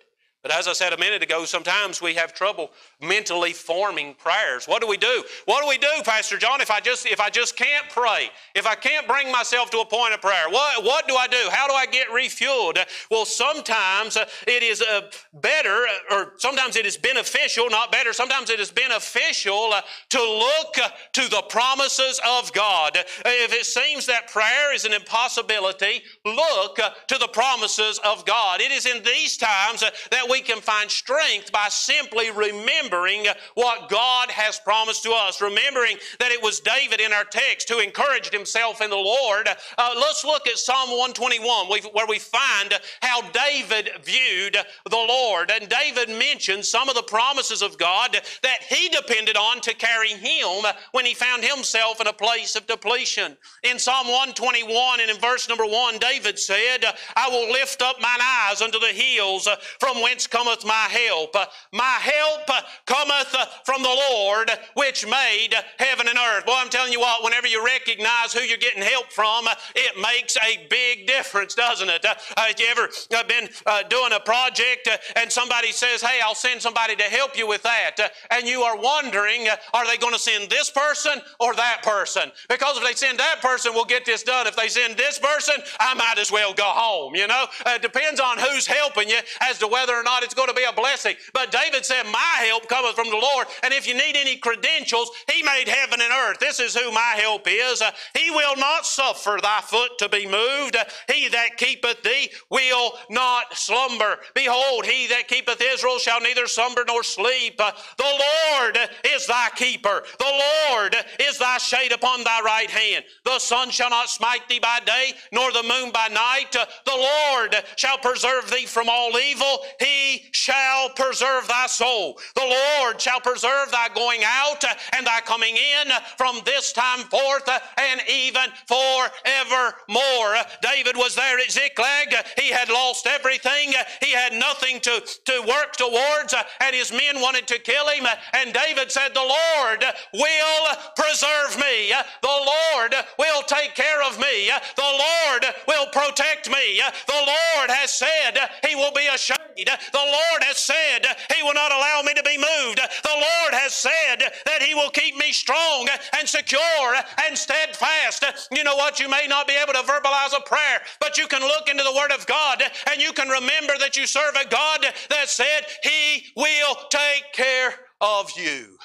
[0.45, 4.67] But as I said a minute ago, sometimes we have trouble mentally forming prayers.
[4.67, 5.25] What do we do?
[5.47, 8.29] What do we do, Pastor John, if I just if I just can't pray?
[8.55, 10.51] If I can't bring myself to a point of prayer?
[10.51, 11.49] What what do I do?
[11.51, 12.77] How do I get refueled?
[13.11, 18.13] Well, sometimes uh, it is uh, better or sometimes it is beneficial, not better.
[18.13, 19.81] Sometimes it is beneficial uh,
[20.11, 20.75] to look
[21.15, 22.99] to the promises of God.
[23.25, 28.61] If it seems that prayer is an impossibility, look to the promises of God.
[28.61, 33.89] It is in these times that we we can find strength by simply remembering what
[33.89, 35.41] God has promised to us.
[35.41, 39.49] Remembering that it was David in our text who encouraged himself in the Lord.
[39.79, 44.57] Uh, let's look at Psalm 121 where we find how David viewed
[44.91, 45.53] the Lord.
[45.55, 50.09] And David mentioned some of the promises of God that he depended on to carry
[50.09, 53.37] him when he found himself in a place of depletion.
[53.63, 58.19] In Psalm 121 and in verse number 1, David said, I will lift up mine
[58.21, 59.47] eyes unto the hills
[59.79, 61.35] from whence cometh my help?
[61.73, 62.49] My help
[62.87, 63.35] cometh
[63.65, 66.47] from the Lord which made heaven and earth.
[66.47, 70.37] Boy, I'm telling you what, whenever you recognize who you're getting help from, it makes
[70.37, 72.05] a big difference, doesn't it?
[72.05, 76.21] Uh, have you ever uh, been uh, doing a project uh, and somebody says, Hey,
[76.25, 77.97] I'll send somebody to help you with that?
[77.99, 81.83] Uh, and you are wondering, uh, are they going to send this person or that
[81.83, 82.31] person?
[82.49, 84.47] Because if they send that person, we'll get this done.
[84.47, 87.15] If they send this person, I might as well go home.
[87.15, 90.49] You know, it depends on who's helping you as to whether or not it's going
[90.49, 91.17] to be a blessing.
[91.33, 93.47] But David said, My help cometh from the Lord.
[93.63, 96.39] And if you need any credentials, He made heaven and earth.
[96.39, 97.81] This is who my help is.
[97.81, 100.77] Uh, he will not suffer thy foot to be moved.
[100.77, 104.19] Uh, he that keepeth thee will not slumber.
[104.35, 107.55] Behold, he that keepeth Israel shall neither slumber nor sleep.
[107.59, 110.03] Uh, the Lord is thy keeper.
[110.19, 113.05] The Lord is thy shade upon thy right hand.
[113.25, 116.53] The sun shall not smite thee by day, nor the moon by night.
[116.53, 119.59] The Lord shall preserve thee from all evil.
[119.81, 122.19] He shall preserve thy soul.
[122.35, 124.65] The Lord shall preserve thy going out
[124.97, 130.37] and thy coming in from this time forth and even forevermore.
[130.63, 132.15] David was there at Ziklag.
[132.39, 133.73] He had lost everything.
[134.03, 138.07] He had nothing to, to work towards, and his men wanted to kill him.
[138.35, 141.93] And David said, The Lord will preserve me.
[142.23, 144.51] The Lord will take care of me.
[144.77, 146.81] The Lord will protect me.
[147.07, 151.55] The Lord has said he will be a shade the Lord has said He will
[151.55, 152.79] not allow me to be moved.
[152.83, 158.25] The Lord has said that He will keep me strong and secure and steadfast.
[158.51, 158.99] You know what?
[158.99, 161.95] You may not be able to verbalize a prayer, but you can look into the
[161.95, 166.27] Word of God and you can remember that you serve a God that said He
[166.37, 168.77] will take care of you.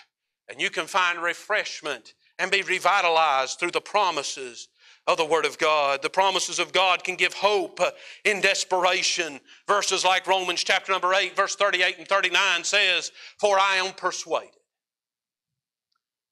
[0.50, 4.70] And you can find refreshment and be revitalized through the promises
[5.10, 6.04] of the Word of God.
[6.04, 7.90] The promises of God can give hope uh,
[8.24, 9.40] in desperation.
[9.68, 14.52] Verses like Romans chapter number 8, verse 38 and 39 says, For I am persuaded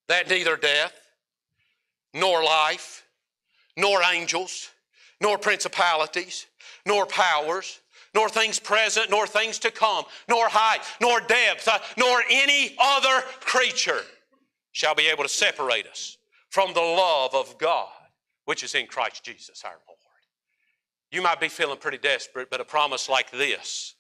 [0.08, 0.94] that neither death,
[2.14, 3.04] nor life,
[3.76, 4.70] nor angels,
[5.20, 6.46] nor principalities,
[6.86, 7.80] nor powers,
[8.14, 13.24] nor things present, nor things to come, nor height, nor depth, uh, nor any other
[13.42, 14.02] creature
[14.72, 16.18] shall be able to separate us
[16.50, 17.90] from the love of God
[18.48, 19.98] which is in Christ Jesus our Lord.
[21.12, 23.96] You might be feeling pretty desperate, but a promise like this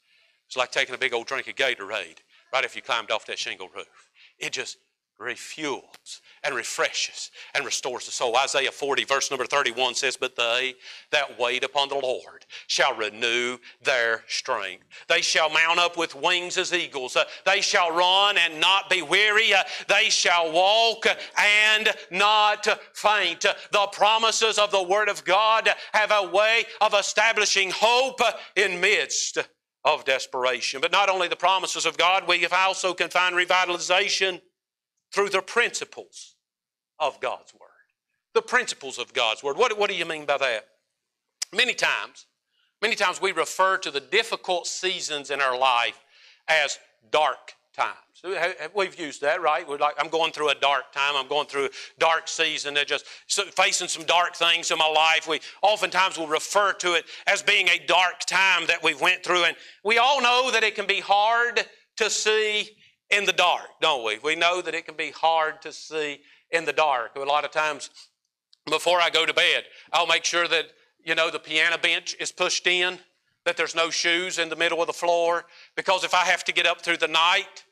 [0.49, 2.19] is like taking a big old drink of Gatorade
[2.53, 4.09] right if you climbed off that shingle roof.
[4.39, 4.77] It just
[5.19, 8.35] refuels and refreshes and restores the soul.
[8.37, 10.75] Isaiah 40, verse number 31 says, But they
[11.11, 14.83] that wait upon the Lord shall renew their strength.
[15.07, 17.15] They shall mount up with wings as eagles.
[17.15, 19.53] Uh, they shall run and not be weary.
[19.53, 21.05] Uh, they shall walk
[21.37, 23.45] and not faint.
[23.45, 28.21] Uh, the promises of the Word of God have a way of establishing hope
[28.55, 29.39] in midst
[29.83, 30.81] of desperation.
[30.81, 34.41] But not only the promises of God, we also can find revitalization
[35.13, 36.35] through the principles
[36.99, 37.69] of God's Word.
[38.33, 39.57] The principles of God's Word.
[39.57, 40.65] What, what do you mean by that?
[41.55, 42.25] Many times,
[42.81, 46.03] many times we refer to the difficult seasons in our life
[46.47, 46.77] as
[47.11, 47.95] dark times.
[48.75, 49.67] We've used that, right?
[49.67, 51.15] We're like, I'm going through a dark time.
[51.15, 52.73] I'm going through a dark season.
[52.73, 55.27] They're just facing some dark things in my life.
[55.27, 59.43] We oftentimes will refer to it as being a dark time that we've went through.
[59.43, 61.65] And we all know that it can be hard
[61.97, 62.69] to see
[63.09, 64.19] in the dark, don't we?
[64.19, 66.19] We know that it can be hard to see
[66.51, 67.15] in the dark.
[67.15, 67.89] A lot of times,
[68.65, 70.65] before I go to bed, I'll make sure that,
[71.03, 72.99] you know, the piano bench is pushed in,
[73.45, 76.51] that there's no shoes in the middle of the floor, because if I have to
[76.51, 77.63] get up through the night,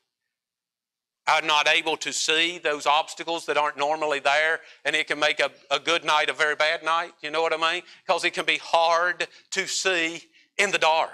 [1.28, 5.40] I'm not able to see those obstacles that aren't normally there, and it can make
[5.40, 7.14] a, a good night a very bad night.
[7.22, 7.82] You know what I mean?
[8.06, 10.22] Because it can be hard to see
[10.58, 11.10] in the dark.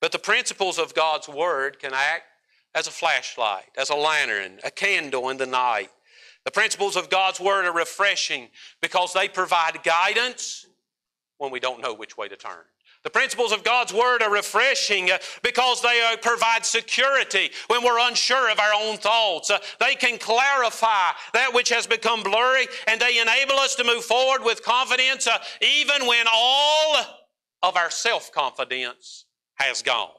[0.00, 2.24] But the principles of God's Word can act
[2.74, 5.90] as a flashlight, as a lantern, a candle in the night.
[6.44, 8.48] The principles of God's Word are refreshing
[8.80, 10.66] because they provide guidance
[11.38, 12.64] when we don't know which way to turn.
[13.04, 18.06] The principles of God's Word are refreshing uh, because they uh, provide security when we're
[18.08, 19.50] unsure of our own thoughts.
[19.50, 24.04] Uh, they can clarify that which has become blurry and they enable us to move
[24.04, 25.28] forward with confidence
[25.60, 26.96] even when all
[27.62, 30.10] of our self confidence has gone.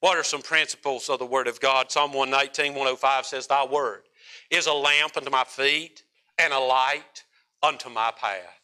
[0.00, 1.90] What are some principles of the Word of God?
[1.90, 4.02] Psalm 119, 105 says, Thy Word
[4.50, 6.02] is a lamp unto my feet
[6.38, 7.24] and a light
[7.62, 8.60] unto my path.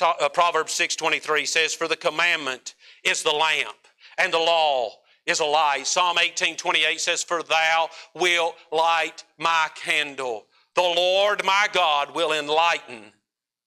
[0.00, 3.76] Uh, Proverbs 6.23 says, For the commandment is the lamp,
[4.18, 4.90] and the law
[5.24, 5.86] is a light.
[5.86, 10.46] Psalm 18.28 says, For thou wilt light my candle.
[10.74, 13.12] The Lord my God will enlighten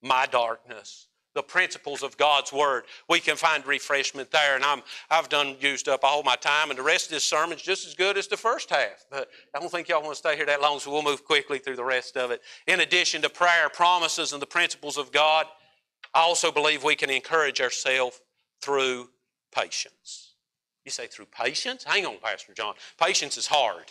[0.04, 4.56] my darkness the principles of God's Word, we can find refreshment there.
[4.56, 7.58] And I'm, I've done used up all my time, and the rest of this sermon
[7.58, 9.06] is just as good as the first half.
[9.12, 11.60] But I don't think y'all want to stay here that long, so we'll move quickly
[11.60, 12.42] through the rest of it.
[12.68, 15.46] In addition to prayer, promises, and the principles of God,
[16.13, 18.20] I also believe we can encourage ourselves
[18.62, 19.10] through
[19.56, 20.34] patience.
[20.86, 21.84] You say through patience?
[21.84, 22.74] Hang on, Pastor John.
[23.00, 23.86] Patience is hard.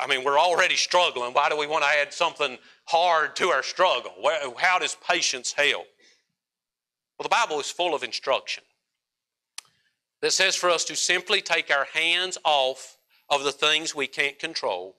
[0.00, 1.32] I mean, we're already struggling.
[1.32, 4.12] Why do we want to add something hard to our struggle?
[4.58, 5.86] How does patience help?
[7.18, 8.64] Well, the Bible is full of instruction
[10.20, 12.98] that says for us to simply take our hands off
[13.28, 14.96] of the things we can't control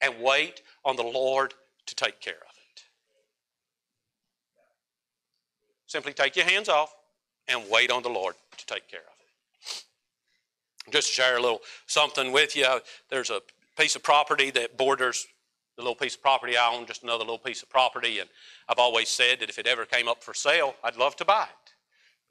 [0.00, 1.54] and wait on the Lord
[1.86, 2.82] to take care of it.
[5.86, 6.94] Simply take your hands off
[7.48, 10.92] and wait on the Lord to take care of it.
[10.92, 12.66] Just to share a little something with you,
[13.10, 13.40] there's a
[13.78, 15.26] piece of property that borders
[15.78, 18.18] the little piece of property I own, just another little piece of property.
[18.18, 18.28] And
[18.68, 21.44] I've always said that if it ever came up for sale, I'd love to buy
[21.44, 21.72] it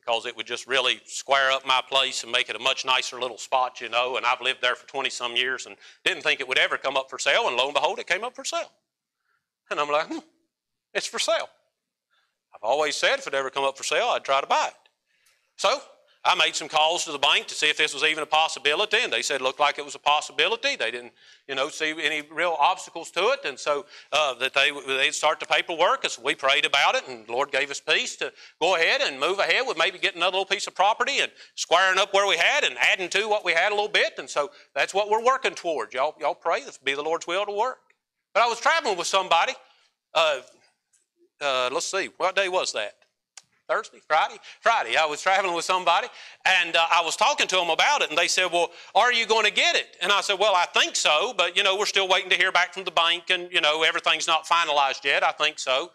[0.05, 3.19] because it would just really square up my place and make it a much nicer
[3.19, 4.17] little spot, you know.
[4.17, 6.97] And I've lived there for 20 some years and didn't think it would ever come
[6.97, 7.47] up for sale.
[7.47, 8.71] And lo and behold, it came up for sale.
[9.71, 10.19] And I'm like, hmm,
[10.93, 11.47] it's for sale.
[12.53, 14.89] I've always said if it ever come up for sale, I'd try to buy it.
[15.55, 15.79] So
[16.27, 18.97] I made some calls to the bank to see if this was even a possibility,
[19.01, 20.75] and they said it looked like it was a possibility.
[20.75, 21.13] They didn't,
[21.47, 25.39] you know, see any real obstacles to it, and so uh, that they they'd start
[25.39, 26.05] the paperwork.
[26.09, 29.17] So we prayed about it, and the Lord gave us peace to go ahead and
[29.17, 32.35] move ahead with maybe getting another little piece of property and squaring up where we
[32.35, 34.13] had and adding to what we had a little bit.
[34.17, 35.93] And so that's what we're working towards.
[35.93, 36.61] Y'all, y'all pray.
[36.61, 37.77] This be the Lord's will to work.
[38.33, 39.53] But I was traveling with somebody.
[40.13, 40.41] Uh,
[41.39, 42.95] uh, let's see, what day was that?
[43.67, 44.95] Thursday, Friday, Friday.
[44.95, 46.07] I was traveling with somebody
[46.45, 49.25] and uh, I was talking to them about it and they said, well, are you
[49.27, 49.97] going to get it?
[50.01, 52.51] And I said, well, I think so, but you know, we're still waiting to hear
[52.51, 55.23] back from the bank and you know, everything's not finalized yet.
[55.23, 55.91] I think so.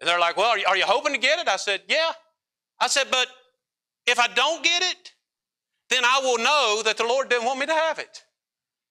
[0.00, 1.48] And they're like, well, are you, are you hoping to get it?
[1.48, 2.10] I said, yeah.
[2.80, 3.28] I said, but
[4.06, 5.12] if I don't get it,
[5.90, 8.24] then I will know that the Lord didn't want me to have it.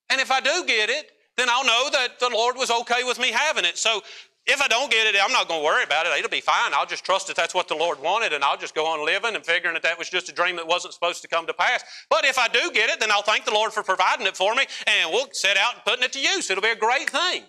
[0.09, 3.19] And if I do get it, then I'll know that the Lord was okay with
[3.19, 3.77] me having it.
[3.77, 4.01] So
[4.47, 6.11] if I don't get it, I'm not going to worry about it.
[6.17, 6.73] It'll be fine.
[6.73, 9.35] I'll just trust that that's what the Lord wanted, and I'll just go on living
[9.35, 11.83] and figuring that that was just a dream that wasn't supposed to come to pass.
[12.09, 14.55] But if I do get it, then I'll thank the Lord for providing it for
[14.55, 16.49] me, and we'll set out and putting it to use.
[16.49, 17.43] It'll be a great thing.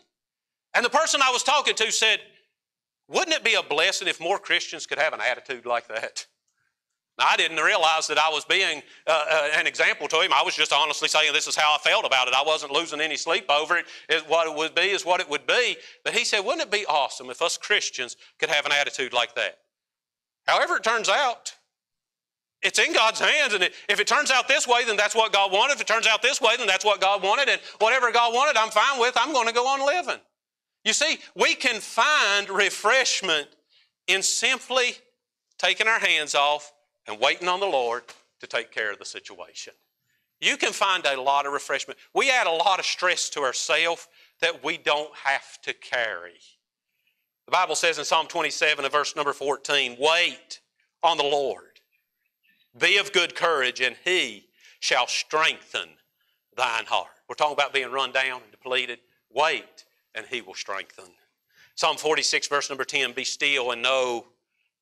[0.75, 2.21] And the person I was talking to said,
[3.09, 6.27] Wouldn't it be a blessing if more Christians could have an attitude like that?
[7.19, 10.33] I didn't realize that I was being uh, uh, an example to him.
[10.33, 12.35] I was just honestly saying this is how I felt about it.
[12.35, 13.87] I wasn't losing any sleep over it.
[14.09, 14.25] it.
[14.29, 15.77] What it would be is what it would be.
[16.05, 19.35] But he said, wouldn't it be awesome if us Christians could have an attitude like
[19.35, 19.59] that?
[20.47, 21.55] However, it turns out,
[22.63, 23.53] it's in God's hands.
[23.53, 25.75] And if it turns out this way, then that's what God wanted.
[25.75, 27.49] If it turns out this way, then that's what God wanted.
[27.49, 29.15] And whatever God wanted, I'm fine with.
[29.17, 30.21] I'm going to go on living.
[30.85, 33.49] You see, we can find refreshment
[34.09, 34.95] in simply
[35.59, 36.73] taking our hands off
[37.07, 38.03] and waiting on the Lord
[38.41, 39.73] to take care of the situation.
[40.41, 41.99] You can find a lot of refreshment.
[42.15, 44.09] We add a lot of stress to ourselves
[44.41, 46.41] that we don't have to carry.
[47.47, 50.61] The Bible says in Psalm 27 and verse number 14, wait
[51.03, 51.81] on the Lord.
[52.79, 54.47] Be of good courage, and he
[54.81, 55.91] shall strengthen
[56.57, 57.11] thine heart.
[57.29, 58.99] We're talking about being run down and depleted.
[59.31, 59.85] Wait,
[60.15, 61.05] and he will strengthen.
[61.75, 64.27] Psalm 46, verse number 10, be still and know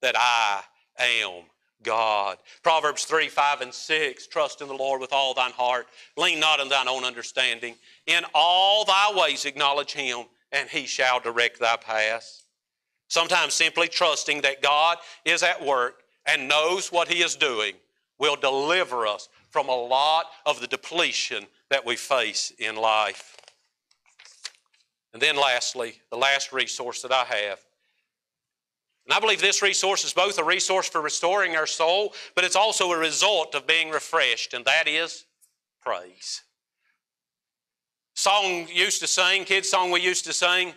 [0.01, 0.63] that I
[0.99, 1.45] am
[1.83, 2.39] God.
[2.63, 5.87] Proverbs 3, 5, and 6 Trust in the Lord with all thine heart.
[6.17, 7.75] Lean not on thine own understanding.
[8.07, 12.45] In all thy ways acknowledge him, and he shall direct thy paths.
[13.09, 17.75] Sometimes simply trusting that God is at work and knows what he is doing
[18.19, 23.37] will deliver us from a lot of the depletion that we face in life.
[25.13, 27.59] And then, lastly, the last resource that I have
[29.11, 32.55] and I believe this resource is both a resource for restoring our soul, but it's
[32.55, 35.25] also a result of being refreshed, and that is
[35.83, 36.43] praise.
[38.15, 40.75] Song used to sing, kids' song we used to sing,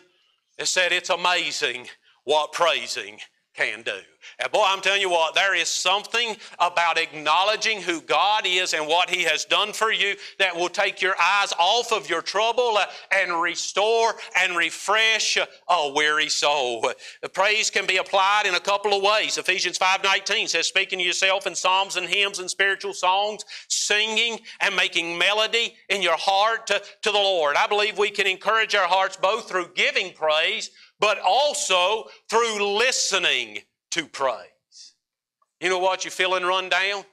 [0.57, 1.85] it said, It's amazing
[2.23, 3.19] what praising
[3.53, 3.97] can do.
[4.39, 8.87] And boy, I'm telling you what, there is something about acknowledging who God is and
[8.87, 12.79] what He has done for you that will take your eyes off of your trouble
[13.11, 16.91] and restore and refresh a weary soul.
[17.33, 19.37] Praise can be applied in a couple of ways.
[19.37, 24.75] Ephesians 5:19 says, speaking to yourself in psalms and hymns and spiritual songs, singing and
[24.75, 27.55] making melody in your heart to, to the Lord.
[27.55, 30.71] I believe we can encourage our hearts both through giving praise,
[31.03, 33.59] but also through listening
[33.91, 34.93] to praise.
[35.59, 36.05] You know what?
[36.05, 37.03] You're feeling run down?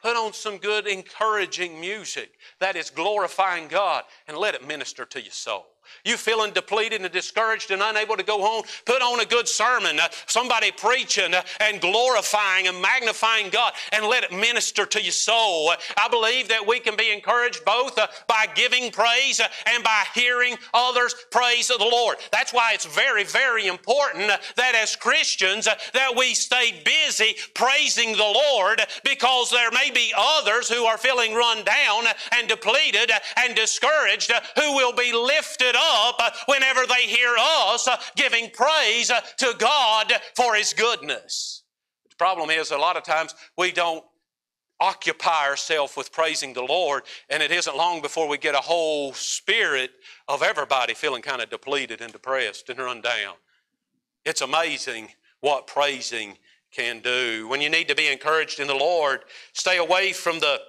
[0.00, 5.20] Put on some good, encouraging music that is glorifying God and let it minister to
[5.20, 5.66] your soul.
[6.04, 8.64] You feeling depleted and discouraged and unable to go home?
[8.86, 14.06] Put on a good sermon, uh, somebody preaching uh, and glorifying and magnifying God, and
[14.06, 15.72] let it minister to your soul.
[15.96, 20.04] I believe that we can be encouraged both uh, by giving praise uh, and by
[20.14, 22.16] hearing others praise the Lord.
[22.32, 27.36] That's why it's very, very important uh, that as Christians uh, that we stay busy
[27.54, 32.04] praising the Lord because there may be others who are feeling run down
[32.36, 39.10] and depleted and discouraged who will be lifted up whenever they hear us giving praise
[39.38, 41.62] to God for His goodness.
[42.08, 44.04] The problem is, a lot of times we don't
[44.80, 49.12] occupy ourselves with praising the Lord, and it isn't long before we get a whole
[49.12, 49.90] spirit
[50.26, 53.34] of everybody feeling kind of depleted and depressed and run down.
[54.24, 55.08] It's amazing
[55.40, 56.36] what praising
[56.70, 57.46] can do.
[57.48, 59.20] When you need to be encouraged in the Lord,
[59.52, 60.60] stay away from the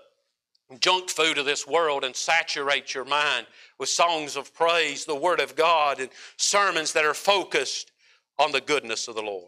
[0.80, 3.48] junk food of this world and saturate your mind
[3.80, 7.92] with songs of praise, the Word of God, and sermons that are focused
[8.40, 9.48] on the goodness of the Lord.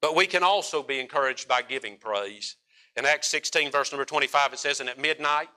[0.00, 2.56] But we can also be encouraged by giving praise.
[2.96, 5.48] In Acts 16, verse number 25, it says, And at midnight,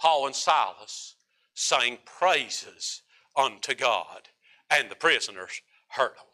[0.00, 1.16] Paul and Silas
[1.54, 3.02] sang praises
[3.36, 4.28] unto God,
[4.70, 6.26] and the prisoners heard them.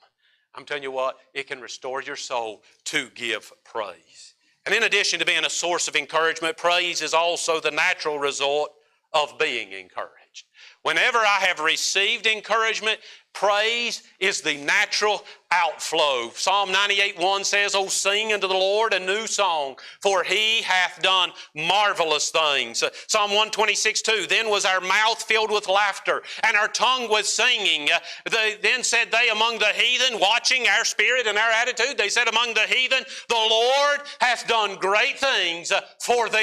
[0.54, 4.31] I'm telling you what, it can restore your soul to give praise.
[4.64, 8.72] And in addition to being a source of encouragement, praise is also the natural result
[9.12, 10.44] of being encouraged.
[10.82, 12.98] Whenever I have received encouragement,
[13.32, 16.30] praise is the natural outflow.
[16.34, 21.00] Psalm 98 1 says, Oh, sing unto the Lord a new song, for he hath
[21.02, 22.82] done marvelous things.
[23.06, 27.88] Psalm 126 2 Then was our mouth filled with laughter, and our tongue was singing.
[28.30, 32.28] They, then said they among the heathen, watching our spirit and our attitude, they said
[32.28, 36.42] among the heathen, The Lord hath done great things for them.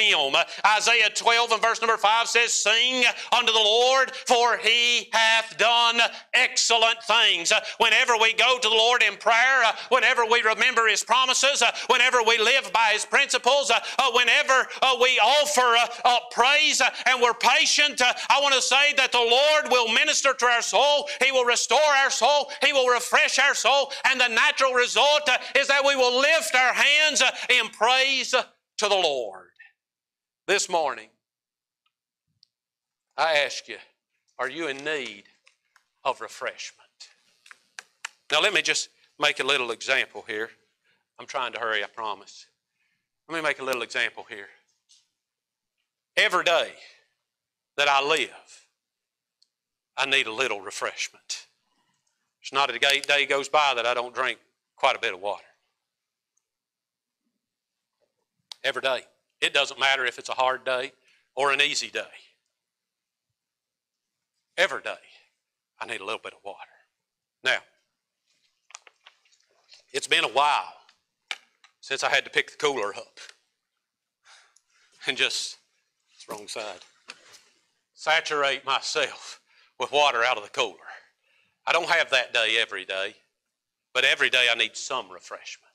[0.78, 6.00] Isaiah 12 and verse number 5 says, Sing unto the Lord, for he hath done
[6.34, 7.52] excellent things.
[7.78, 11.72] Whenever we go to the Lord, in prayer, uh, whenever we remember His promises, uh,
[11.88, 17.22] whenever we live by His principles, uh, uh whenever uh, we offer uh, praise and
[17.22, 21.08] we're patient, I want to say that the Lord will minister to our soul.
[21.24, 22.52] He will restore our soul.
[22.66, 23.92] He will refresh our soul.
[24.06, 28.96] And the natural result is that we will lift our hands in praise to the
[28.96, 29.48] Lord.
[30.48, 31.10] This morning,
[33.18, 33.78] I ask you,
[34.40, 35.26] are you in need
[36.10, 36.90] of refreshment?
[38.32, 38.90] Now, let me just
[39.20, 40.50] make a little example here.
[41.20, 42.46] I'm trying to hurry, I promise.
[43.28, 44.48] Let me make a little example here.
[46.16, 46.72] Every day
[47.78, 48.66] that I live,
[49.98, 51.48] I need a little refreshment.
[52.42, 54.40] It's not a day goes by that I don't drink
[54.76, 55.44] quite a bit of water.
[58.64, 59.02] Every day.
[59.42, 60.92] It doesn't matter if it's a hard day
[61.36, 62.02] or an easy day.
[64.58, 64.98] Every day,
[65.82, 66.58] I need a little bit of water.
[67.44, 67.60] Now,
[69.94, 70.74] it's been a while
[71.82, 73.20] since I had to pick the cooler up
[75.08, 75.58] and just,
[76.14, 76.82] it's wrong side,
[77.94, 79.40] saturate myself
[79.80, 80.76] with water out of the cooler.
[81.66, 83.16] I don't have that day every day,
[83.94, 85.70] but every day I need some refreshment.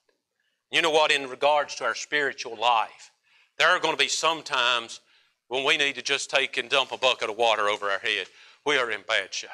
[0.70, 1.10] You know what?
[1.10, 3.10] In regards to our spiritual life,
[3.58, 5.00] there are going to be some times
[5.48, 8.26] when we need to just take and dump a bucket of water over our head.
[8.66, 9.50] We are in bad shape.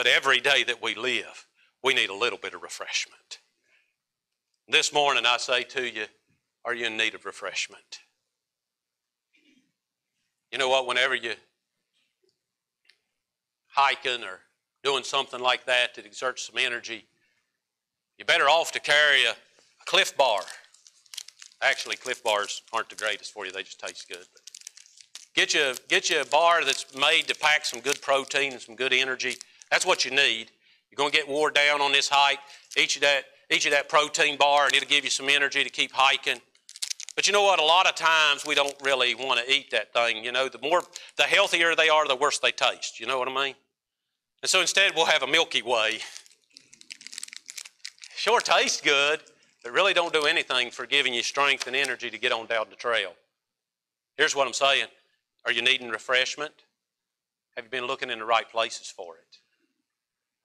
[0.00, 1.46] But every day that we live,
[1.84, 3.40] we need a little bit of refreshment.
[4.66, 6.06] This morning, I say to you,
[6.64, 7.98] are you in need of refreshment?
[10.50, 10.86] You know what?
[10.86, 11.34] Whenever you
[13.68, 14.40] hiking or
[14.82, 17.04] doing something like that that exerts some energy,
[18.16, 20.40] you're better off to carry a, a Clif Bar.
[21.60, 24.26] Actually, Clif Bars aren't the greatest for you; they just taste good.
[24.32, 24.42] But
[25.34, 28.76] get you get you a bar that's made to pack some good protein and some
[28.76, 29.36] good energy.
[29.70, 30.50] That's what you need.
[30.90, 32.40] You're going to get wore down on this hike.
[32.76, 35.70] Each of that, each of that protein bar, and it'll give you some energy to
[35.70, 36.40] keep hiking.
[37.14, 37.58] But you know what?
[37.58, 40.24] A lot of times we don't really want to eat that thing.
[40.24, 40.82] You know, the more,
[41.16, 42.98] the healthier they are, the worse they taste.
[42.98, 43.54] You know what I mean?
[44.42, 45.98] And so instead, we'll have a Milky Way.
[48.16, 49.20] Sure tastes good,
[49.62, 52.66] but really don't do anything for giving you strength and energy to get on down
[52.70, 53.12] the trail.
[54.16, 54.86] Here's what I'm saying
[55.44, 56.52] Are you needing refreshment?
[57.56, 59.38] Have you been looking in the right places for it?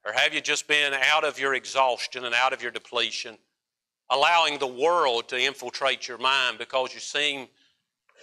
[0.05, 3.37] Or have you just been out of your exhaustion and out of your depletion,
[4.11, 7.47] allowing the world to infiltrate your mind because you seem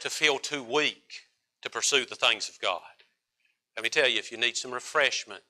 [0.01, 1.23] to feel too weak
[1.63, 2.81] to pursue the things of God?
[3.77, 5.43] Let me tell you, if you need some refreshment,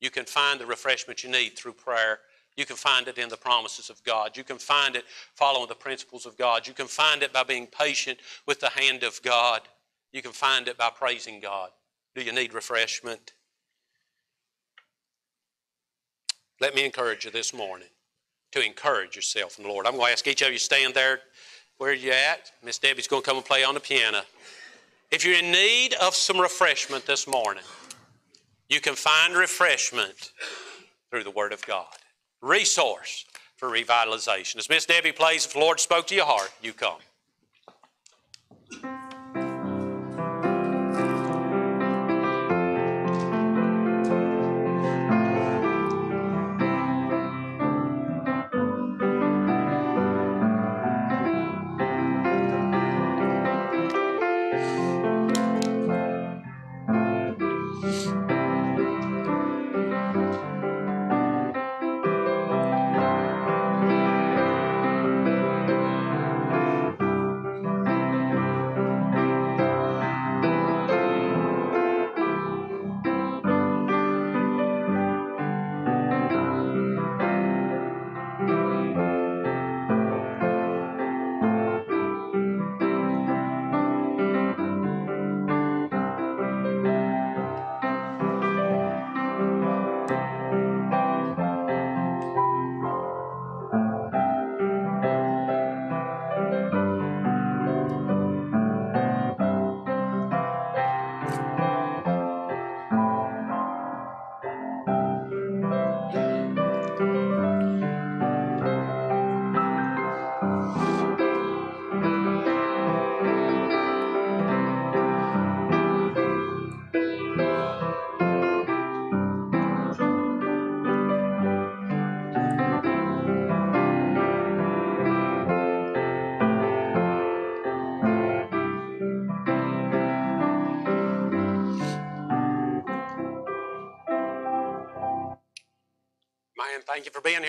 [0.00, 2.20] you can find the refreshment you need through prayer.
[2.56, 4.36] You can find it in the promises of God.
[4.36, 6.66] You can find it following the principles of God.
[6.68, 9.62] You can find it by being patient with the hand of God.
[10.12, 11.70] You can find it by praising God.
[12.14, 13.32] Do you need refreshment?
[16.60, 17.88] Let me encourage you this morning
[18.52, 19.86] to encourage yourself in the Lord.
[19.86, 21.20] I'm going to ask each of you to stand there
[21.78, 22.52] where you're at.
[22.62, 24.20] Miss Debbie's going to come and play on the piano.
[25.10, 27.64] If you're in need of some refreshment this morning,
[28.68, 30.32] you can find refreshment
[31.10, 31.86] through the Word of God.
[32.42, 33.24] Resource
[33.56, 34.56] for revitalization.
[34.56, 36.98] As Miss Debbie plays, if the Lord spoke to your heart, you come.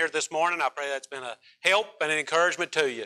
[0.01, 0.61] Here this morning.
[0.63, 3.05] I pray that's been a help and an encouragement to you.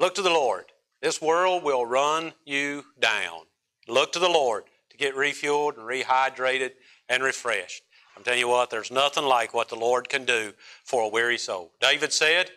[0.00, 0.64] Look to the Lord.
[1.00, 3.42] This world will run you down.
[3.86, 6.72] Look to the Lord to get refueled and rehydrated
[7.08, 7.84] and refreshed.
[8.16, 11.38] I'm telling you what, there's nothing like what the Lord can do for a weary
[11.38, 11.70] soul.
[11.80, 12.50] David said,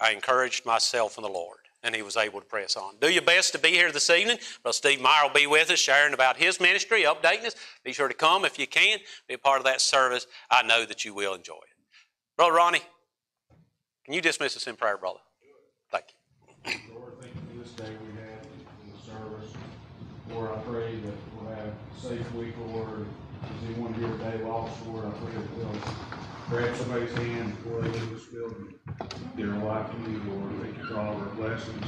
[0.00, 2.94] I encouraged myself in the Lord, and he was able to press on.
[3.00, 4.38] Do your best to be here this evening.
[4.64, 7.54] Brother Steve Meyer will be with us, sharing about his ministry, updating us.
[7.84, 10.26] Be sure to come if you can, be a part of that service.
[10.50, 11.71] I know that you will enjoy it.
[12.36, 12.82] Brother Ronnie,
[14.04, 15.20] can you dismiss us in prayer, brother?
[15.90, 16.06] Thank
[16.64, 16.94] you.
[16.94, 19.52] Lord, thank you for this day we had in the service.
[20.30, 23.06] Lord, I pray that we'll have a safe week, Lord.
[23.42, 25.94] As anyone here today lost, Lord, I pray that they'll
[26.48, 28.74] grab somebody's hand before they leave this building.
[29.36, 30.62] Get their life in you, Lord.
[30.62, 31.86] Thank you for all of our blessings.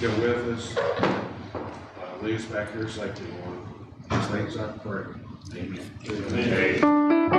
[0.00, 0.76] Go with us.
[0.76, 1.68] Uh,
[2.22, 3.60] lead us back here safely, Lord.
[4.10, 5.04] These things I pray.
[5.54, 5.90] Amen.
[6.08, 7.37] Amen.